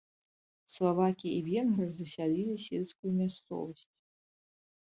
[0.75, 3.87] Славакі і венгры засялілі сельскую мясцовасць.